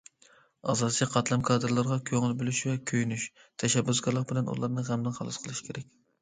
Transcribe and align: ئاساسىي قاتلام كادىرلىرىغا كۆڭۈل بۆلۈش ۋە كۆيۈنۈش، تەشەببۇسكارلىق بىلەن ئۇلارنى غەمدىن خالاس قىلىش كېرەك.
ئاساسىي 0.71 1.07
قاتلام 1.15 1.43
كادىرلىرىغا 1.49 1.97
كۆڭۈل 2.11 2.33
بۆلۈش 2.39 2.61
ۋە 2.69 2.73
كۆيۈنۈش، 2.93 3.27
تەشەببۇسكارلىق 3.65 4.27
بىلەن 4.33 4.51
ئۇلارنى 4.55 4.87
غەمدىن 4.89 5.17
خالاس 5.21 5.41
قىلىش 5.45 5.63
كېرەك. 5.71 5.95